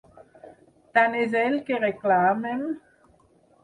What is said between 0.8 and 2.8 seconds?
Tant és el que reclamem?